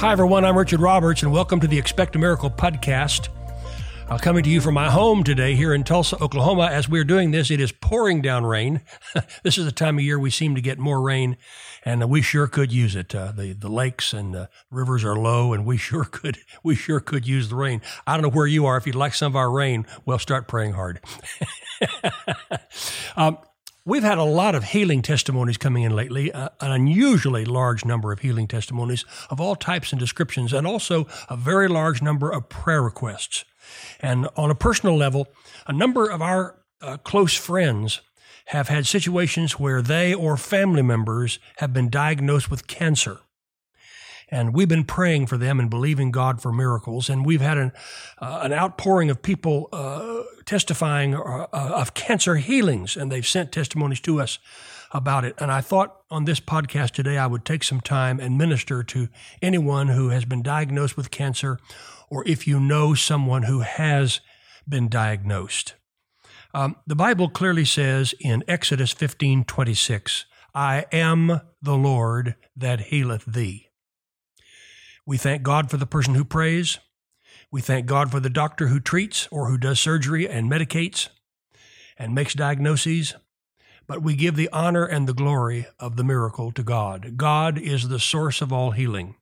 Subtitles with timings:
[0.00, 0.46] Hi, everyone.
[0.46, 3.28] I'm Richard Roberts, and welcome to the Expect a Miracle podcast.
[4.08, 6.70] Uh, coming to you from my home today here in Tulsa, Oklahoma.
[6.72, 8.80] As we're doing this, it is pouring down rain.
[9.42, 11.36] this is the time of year we seem to get more rain,
[11.84, 13.14] and we sure could use it.
[13.14, 17.00] Uh, the the lakes and uh, rivers are low, and we sure could we sure
[17.00, 17.82] could use the rain.
[18.06, 18.78] I don't know where you are.
[18.78, 21.00] If you'd like some of our rain, well, start praying hard.
[23.18, 23.36] um,
[23.90, 28.12] We've had a lot of healing testimonies coming in lately, uh, an unusually large number
[28.12, 32.48] of healing testimonies of all types and descriptions, and also a very large number of
[32.48, 33.44] prayer requests.
[33.98, 35.26] And on a personal level,
[35.66, 38.00] a number of our uh, close friends
[38.44, 43.18] have had situations where they or family members have been diagnosed with cancer.
[44.30, 47.10] And we've been praying for them and believing God for miracles.
[47.10, 47.72] And we've had an,
[48.18, 54.00] uh, an outpouring of people uh, testifying uh, of cancer healings, and they've sent testimonies
[54.00, 54.38] to us
[54.92, 55.34] about it.
[55.38, 59.08] And I thought on this podcast today, I would take some time and minister to
[59.40, 61.58] anyone who has been diagnosed with cancer,
[62.08, 64.20] or if you know someone who has
[64.68, 65.74] been diagnosed.
[66.52, 73.24] Um, the Bible clearly says in Exodus 15 26, I am the Lord that healeth
[73.24, 73.69] thee.
[75.10, 76.78] We thank God for the person who prays.
[77.50, 81.08] We thank God for the doctor who treats or who does surgery and medicates
[81.98, 83.16] and makes diagnoses.
[83.88, 87.16] But we give the honor and the glory of the miracle to God.
[87.16, 89.16] God is the source of all healing.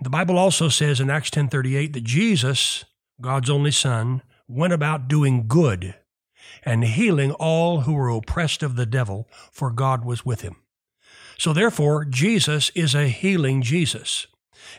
[0.00, 2.84] The Bible also says in Acts 10:38 that Jesus,
[3.20, 5.94] God's only son, went about doing good
[6.64, 10.56] and healing all who were oppressed of the devil, for God was with him.
[11.38, 14.26] So therefore, Jesus is a healing Jesus.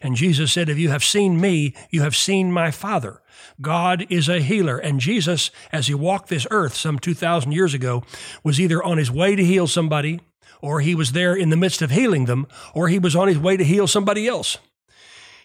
[0.02, 3.22] And Jesus said, If you have seen me, you have seen my Father.
[3.62, 4.78] God is a healer.
[4.78, 8.04] And Jesus, as he walked this earth some 2,000 years ago,
[8.44, 10.20] was either on his way to heal somebody,
[10.61, 13.39] or he was there in the midst of healing them, or he was on his
[13.39, 14.58] way to heal somebody else.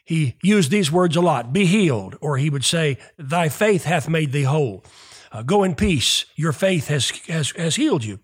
[0.05, 4.09] He used these words a lot be healed, or he would say, Thy faith hath
[4.09, 4.85] made thee whole.
[5.31, 8.21] Uh, go in peace, your faith has, has, has healed you.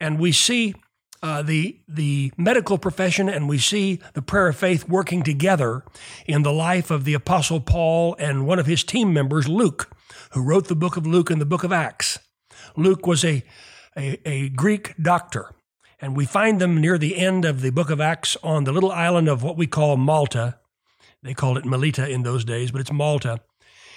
[0.00, 0.74] And we see
[1.22, 5.84] uh, the the medical profession and we see the prayer of faith working together
[6.26, 9.90] in the life of the apostle Paul and one of his team members Luke
[10.32, 12.18] who wrote the book of Luke and the book of Acts.
[12.76, 13.44] Luke was a
[13.96, 15.54] a, a Greek doctor
[16.00, 18.90] and we find them near the end of the book of Acts on the little
[18.90, 20.58] island of what we call Malta.
[21.22, 23.40] They called it Melita in those days but it's Malta.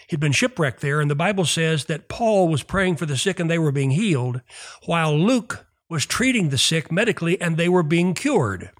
[0.07, 3.39] He'd been shipwrecked there, and the Bible says that Paul was praying for the sick
[3.39, 4.41] and they were being healed,
[4.83, 8.71] while Luke was treating the sick medically and they were being cured.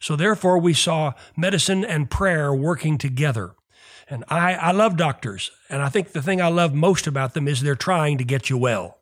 [0.00, 3.54] So therefore, we saw medicine and prayer working together.
[4.08, 7.46] And I, I love doctors, and I think the thing I love most about them
[7.46, 8.98] is they're trying to get you well.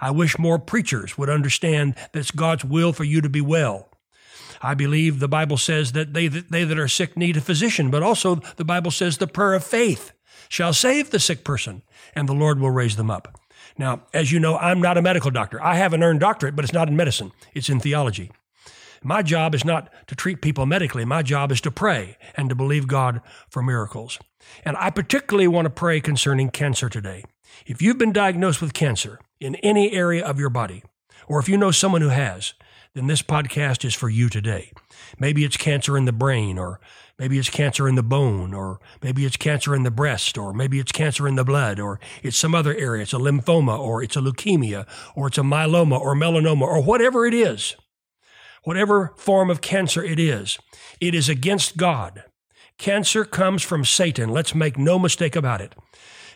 [0.00, 3.90] I wish more preachers would understand that it's God's will for you to be well.
[4.62, 8.02] I believe the Bible says that they, they that are sick need a physician, but
[8.02, 10.12] also the Bible says the prayer of faith
[10.48, 11.82] shall save the sick person,
[12.14, 13.38] and the Lord will raise them up.
[13.78, 15.62] Now, as you know, I'm not a medical doctor.
[15.62, 18.30] I have an earned doctorate, but it's not in medicine, it's in theology.
[19.02, 21.06] My job is not to treat people medically.
[21.06, 24.18] My job is to pray and to believe God for miracles.
[24.62, 27.24] And I particularly want to pray concerning cancer today.
[27.64, 30.82] If you've been diagnosed with cancer in any area of your body,
[31.26, 32.52] or if you know someone who has,
[32.94, 34.72] then this podcast is for you today.
[35.18, 36.80] Maybe it's cancer in the brain, or
[37.20, 40.78] Maybe it's cancer in the bone, or maybe it's cancer in the breast, or maybe
[40.78, 43.02] it's cancer in the blood, or it's some other area.
[43.02, 47.26] It's a lymphoma, or it's a leukemia, or it's a myeloma, or melanoma, or whatever
[47.26, 47.76] it is.
[48.64, 50.58] Whatever form of cancer it is,
[50.98, 52.24] it is against God.
[52.78, 54.30] Cancer comes from Satan.
[54.30, 55.74] Let's make no mistake about it.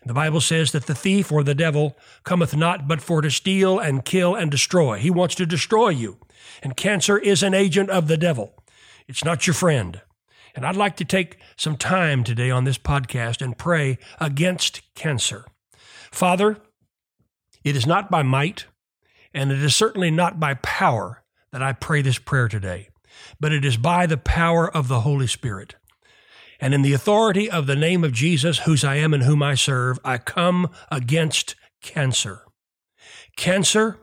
[0.04, 3.78] The Bible says that the thief or the devil cometh not but for to steal
[3.78, 4.98] and kill and destroy.
[4.98, 6.18] He wants to destroy you.
[6.62, 8.52] And cancer is an agent of the devil.
[9.08, 10.02] It's not your friend.
[10.54, 15.44] And I'd like to take some time today on this podcast and pray against cancer.
[16.12, 16.58] Father,
[17.64, 18.66] it is not by might,
[19.32, 22.88] and it is certainly not by power that I pray this prayer today,
[23.40, 25.74] but it is by the power of the Holy Spirit.
[26.60, 29.54] And in the authority of the name of Jesus, whose I am and whom I
[29.54, 32.42] serve, I come against cancer.
[33.36, 33.98] Cancer,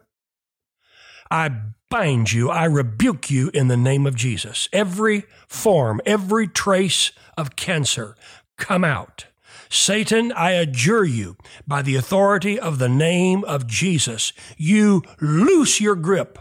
[1.32, 1.50] I
[1.90, 4.68] bind you, I rebuke you in the name of Jesus.
[4.74, 8.16] Every form, every trace of cancer,
[8.58, 9.26] come out.
[9.70, 15.96] Satan, I adjure you by the authority of the name of Jesus, you loose your
[15.96, 16.38] grip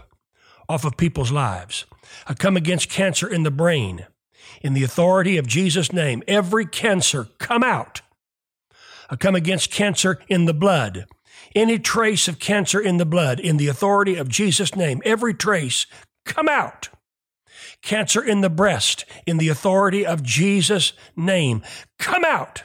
[0.67, 1.85] off of people's lives.
[2.27, 4.05] I come against cancer in the brain.
[4.61, 8.01] In the authority of Jesus' name, every cancer come out.
[9.09, 11.05] I come against cancer in the blood
[11.55, 15.85] any trace of cancer in the blood, in the authority of Jesus' name, every trace,
[16.25, 16.89] come out.
[17.81, 21.63] Cancer in the breast, in the authority of Jesus' name,
[21.97, 22.63] come out.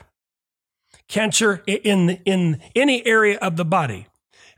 [1.08, 4.08] Cancer in, in any area of the body,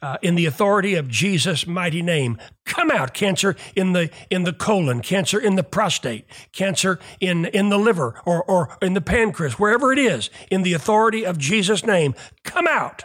[0.03, 2.39] uh, in the authority of Jesus' mighty name.
[2.65, 7.69] Come out, cancer in the in the colon, cancer in the prostate, cancer in in
[7.69, 11.85] the liver or or in the pancreas, wherever it is, in the authority of Jesus'
[11.85, 12.15] name.
[12.45, 13.05] Come out.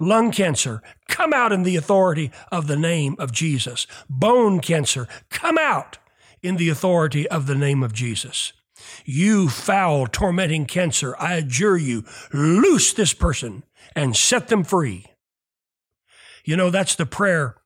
[0.00, 3.86] Lung cancer, come out in the authority of the name of Jesus.
[4.08, 5.98] Bone cancer, come out
[6.42, 8.54] in the authority of the name of Jesus.
[9.04, 13.62] You foul, tormenting cancer, I adjure you, loose this person
[13.94, 15.06] and set them free.
[16.44, 17.56] You know, that's the prayer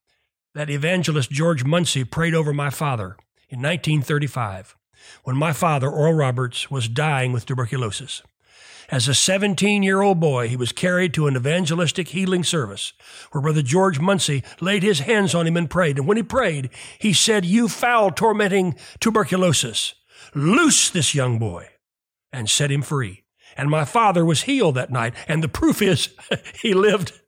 [0.55, 3.17] that evangelist George Moncey prayed over my father
[3.49, 4.77] in 1935
[5.23, 8.23] when my father, Oral Roberts, was dying with tuberculosis.
[8.95, 12.93] As a 17 year old boy, he was carried to an evangelistic healing service
[13.33, 15.99] where Brother George Moncey laid his hands on him and prayed.
[15.99, 16.71] And when he prayed,
[17.01, 19.97] he said, You foul, tormenting tuberculosis,
[20.33, 21.71] loose this young boy
[22.33, 23.25] and set him free.
[23.57, 25.15] And my father was healed that night.
[25.27, 26.11] And the proof is
[26.63, 27.21] he lived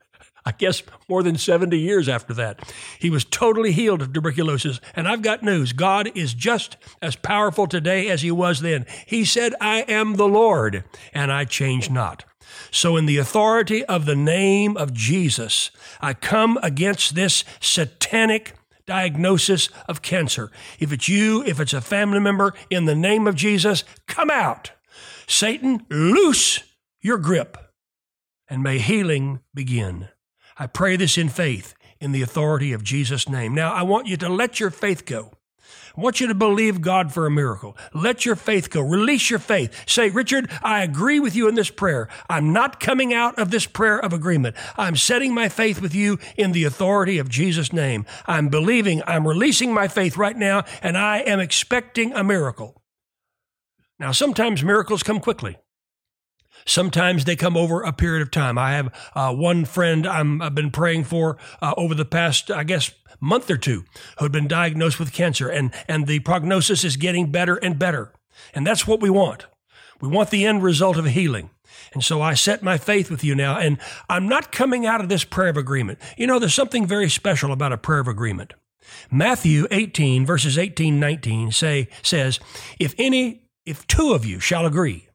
[0.46, 2.72] I guess more than 70 years after that.
[3.00, 4.80] He was totally healed of tuberculosis.
[4.94, 8.86] And I've got news God is just as powerful today as he was then.
[9.06, 12.24] He said, I am the Lord, and I change not.
[12.70, 18.54] So, in the authority of the name of Jesus, I come against this satanic
[18.86, 20.52] diagnosis of cancer.
[20.78, 24.70] If it's you, if it's a family member, in the name of Jesus, come out.
[25.26, 26.62] Satan, loose
[27.00, 27.58] your grip,
[28.48, 30.08] and may healing begin.
[30.58, 33.54] I pray this in faith in the authority of Jesus' name.
[33.54, 35.32] Now, I want you to let your faith go.
[35.96, 37.76] I want you to believe God for a miracle.
[37.94, 38.82] Let your faith go.
[38.82, 39.88] Release your faith.
[39.88, 42.08] Say, Richard, I agree with you in this prayer.
[42.28, 44.56] I'm not coming out of this prayer of agreement.
[44.76, 48.04] I'm setting my faith with you in the authority of Jesus' name.
[48.26, 52.82] I'm believing, I'm releasing my faith right now, and I am expecting a miracle.
[53.98, 55.56] Now, sometimes miracles come quickly.
[56.66, 58.58] Sometimes they come over a period of time.
[58.58, 62.64] I have uh, one friend i have been praying for uh, over the past, I
[62.64, 62.90] guess,
[63.20, 63.84] month or two
[64.18, 68.12] who had been diagnosed with cancer, and, and the prognosis is getting better and better.
[68.54, 69.46] And that's what we want.
[70.00, 71.50] We want the end result of healing.
[71.94, 73.78] And so I set my faith with you now, and
[74.08, 75.98] I'm not coming out of this prayer of agreement.
[76.16, 78.54] You know, there's something very special about a prayer of agreement.
[79.10, 82.38] Matthew 18, verses 18, 19 say, says,
[82.78, 85.08] If any, if two of you shall agree,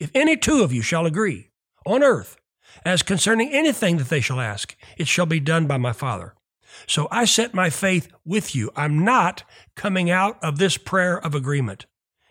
[0.00, 1.50] if any two of you shall agree
[1.86, 2.36] on earth
[2.84, 6.34] as concerning anything that they shall ask, it shall be done by my Father.
[6.86, 8.70] So I set my faith with you.
[8.74, 9.42] I'm not
[9.76, 11.86] coming out of this prayer of agreement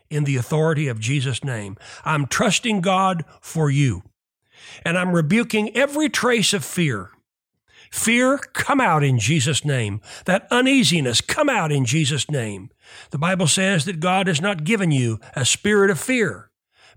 [0.10, 1.77] in the authority of Jesus' name.
[2.04, 4.04] I'm trusting God for you.
[4.83, 7.12] And I'm rebuking every trace of fear.
[7.92, 10.01] Fear, come out in Jesus' name.
[10.25, 12.69] That uneasiness, come out in Jesus' name.
[13.10, 16.49] The Bible says that God has not given you a spirit of fear,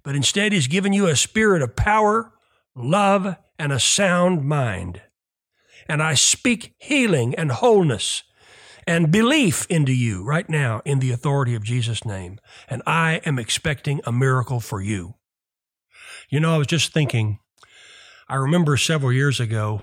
[0.03, 2.33] but instead He's given you a spirit of power,
[2.75, 5.03] love, and a sound mind.
[5.89, 8.23] And I speak healing and wholeness
[8.87, 12.39] and belief into you right now in the authority of Jesus' name.
[12.69, 15.15] And I am expecting a miracle for you.
[16.29, 17.39] You know, I was just thinking,
[18.29, 19.83] I remember several years ago,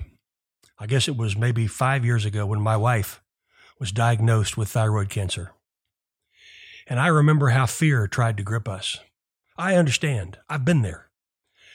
[0.80, 3.22] I guess it was maybe five years ago, when my wife
[3.80, 5.51] was diagnosed with thyroid cancer.
[6.88, 9.00] And I remember how fear tried to grip us.
[9.59, 10.38] I understand.
[10.47, 11.09] I've been there.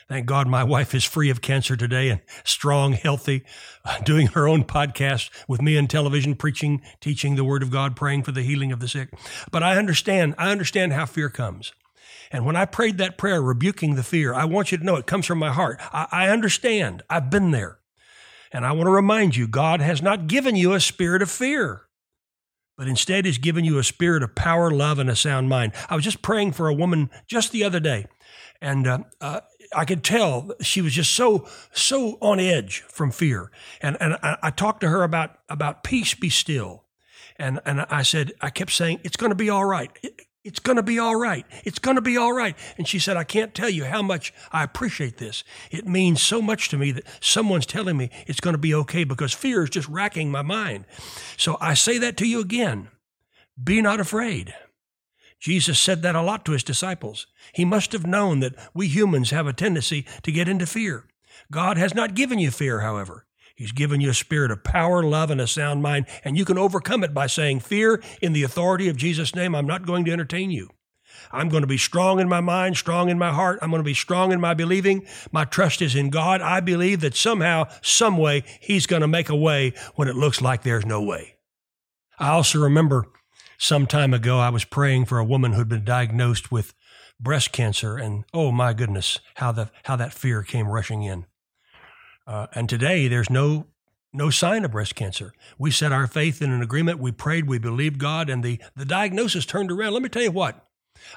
[0.08, 3.44] Thank God my wife is free of cancer today and strong, healthy,
[4.04, 8.22] doing her own podcast with me on television, preaching, teaching the word of God, praying
[8.22, 9.10] for the healing of the sick.
[9.50, 11.74] But I understand, I understand how fear comes.
[12.32, 15.06] And when I prayed that prayer, rebuking the fear, I want you to know it
[15.06, 15.78] comes from my heart.
[15.92, 17.02] I, I understand.
[17.10, 17.80] I've been there.
[18.50, 21.82] And I want to remind you, God has not given you a spirit of fear
[22.76, 25.72] but instead has given you a spirit of power, love, and a sound mind.
[25.88, 28.06] I was just praying for a woman just the other day,
[28.60, 29.40] and uh, uh,
[29.74, 33.50] I could tell she was just so so on edge from fear.
[33.80, 36.84] And and I, I talked to her about about peace, be still,
[37.36, 39.90] and and I said I kept saying it's going to be all right.
[40.44, 41.46] It's going to be all right.
[41.64, 42.54] It's going to be all right.
[42.76, 45.42] And she said, I can't tell you how much I appreciate this.
[45.70, 49.04] It means so much to me that someone's telling me it's going to be okay
[49.04, 50.84] because fear is just racking my mind.
[51.38, 52.88] So I say that to you again.
[53.62, 54.54] Be not afraid.
[55.40, 57.26] Jesus said that a lot to his disciples.
[57.54, 61.06] He must have known that we humans have a tendency to get into fear.
[61.50, 63.26] God has not given you fear, however.
[63.54, 66.58] He's given you a spirit of power, love, and a sound mind, and you can
[66.58, 70.12] overcome it by saying, Fear, in the authority of Jesus' name, I'm not going to
[70.12, 70.70] entertain you.
[71.30, 73.60] I'm going to be strong in my mind, strong in my heart.
[73.62, 75.06] I'm going to be strong in my believing.
[75.30, 76.42] My trust is in God.
[76.42, 80.42] I believe that somehow, some way, He's going to make a way when it looks
[80.42, 81.36] like there's no way.
[82.18, 83.06] I also remember
[83.58, 86.74] Some time ago, I was praying for a woman who'd been diagnosed with
[87.20, 91.26] breast cancer, and oh my goodness, how the how that fear came rushing in.
[92.26, 93.66] Uh, and today, there's no
[94.14, 95.32] no sign of breast cancer.
[95.58, 97.00] We set our faith in an agreement.
[97.00, 99.92] We prayed, we believed God, and the, the diagnosis turned around.
[99.92, 100.64] Let me tell you what,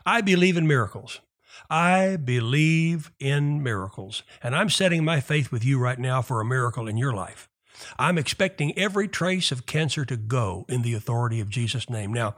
[0.06, 1.22] I believe in miracles.
[1.70, 4.24] I believe in miracles.
[4.42, 7.50] And I'm setting my faith with you right now for a miracle in your life.
[8.00, 12.12] I'm expecting every trace of cancer to go in the authority of Jesus' name.
[12.12, 12.36] Now,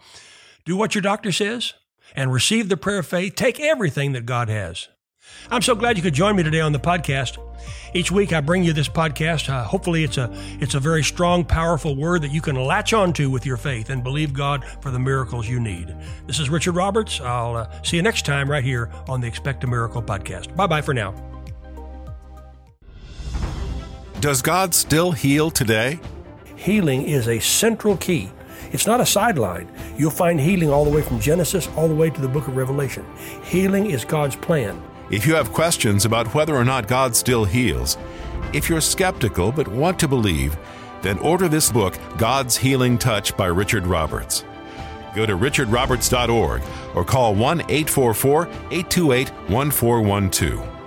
[0.66, 1.74] do what your doctor says
[2.16, 3.36] and receive the prayer of faith.
[3.36, 4.90] Take everything that God has.
[5.52, 7.38] I'm so glad you could join me today on the podcast.
[7.94, 9.50] Each week I bring you this podcast.
[9.50, 13.30] Uh, hopefully it's a it's a very strong, powerful word that you can latch onto
[13.30, 15.96] with your faith and believe God for the miracles you need.
[16.28, 17.20] This is Richard Roberts.
[17.20, 20.56] I'll uh, see you next time right here on the Expect a Miracle podcast.
[20.56, 21.16] Bye bye for now.
[24.20, 26.00] Does God still heal today?
[26.58, 28.30] Healing is a central key.
[28.72, 29.72] It's not a sideline.
[29.98, 32.58] You'll find healing all the way from Genesis all the way to the book of
[32.58, 33.06] Revelation.
[33.44, 34.82] Healing is God's plan.
[35.12, 37.98] If you have questions about whether or not God still heals,
[38.54, 40.56] if you're skeptical but want to believe,
[41.02, 44.46] then order this book, God's Healing Touch by Richard Roberts.
[45.16, 46.62] Go to richardroberts.org
[46.94, 50.79] or call 1 844 828 1412.